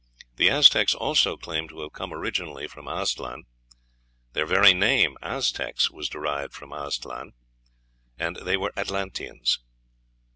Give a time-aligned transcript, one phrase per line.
[0.37, 3.43] The Aztecs also claimed to have come originally from Aztlan.
[3.43, 4.33] (Ibid., p.
[4.33, 7.33] 321.) Their very name, Aztecs, was derived from Aztlan.
[8.19, 8.39] (Ibid., vol.
[8.39, 8.41] ii., p.
[8.41, 8.45] 125).
[8.47, 9.59] They were Atlanteans.